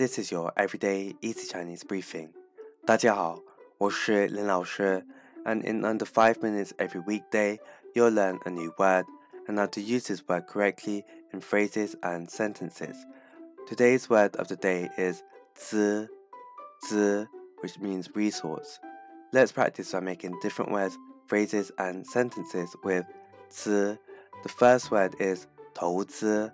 [0.00, 2.30] This is your everyday easy Chinese briefing.
[2.84, 3.42] 大家好，
[3.78, 5.04] 我是林老师,
[5.44, 7.58] and in under 5 minutes every weekday,
[7.94, 9.06] you'll learn a new word
[9.46, 12.96] and how to use this word correctly in phrases and sentences.
[13.66, 15.22] Today's word of the day is
[15.54, 16.08] 资,
[16.82, 17.26] 资,
[17.60, 18.78] which means resource.
[19.32, 20.96] Let's practice by making different words,
[21.26, 23.04] phrases, and sentences with
[23.50, 23.98] 资.
[24.42, 26.52] The first word is 投资,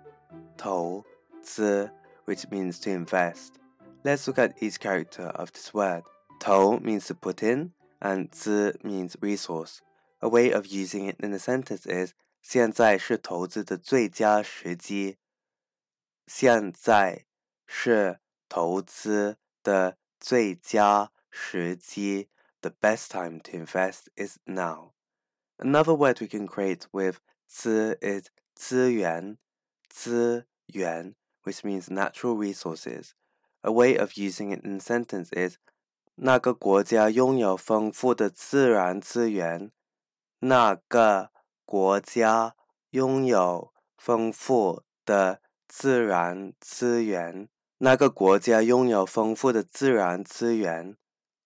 [0.57, 1.03] 投
[1.41, 1.91] 资
[2.27, 3.59] which means to invest.
[4.03, 6.03] Let's look at each character of this word.
[6.39, 9.81] 投 means to put in, and 资 means resource.
[10.21, 15.17] A way of using it in a sentence is 现在是投资的最佳时机。
[16.27, 17.25] 现在
[17.65, 22.29] 是投资的最佳时机。
[22.61, 24.93] The best time to invest is now.
[25.57, 29.37] Another word we can create with 资 is 资源，
[29.89, 31.15] 资源
[31.47, 33.13] which means natural resources.
[33.63, 35.57] A way of using it in a sentence is
[36.15, 39.71] 那个国家拥有丰富的自然资源。
[40.39, 41.31] 那个
[41.65, 42.55] 国家
[42.91, 47.49] 拥有丰富的自然资源。
[47.79, 50.95] 那个国家拥有丰富的自然资源。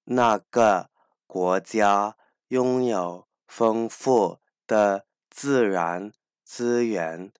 [0.04, 0.90] 那个
[1.26, 2.18] 国家
[2.50, 6.12] 拥有丰富的自然
[6.44, 7.32] 资源。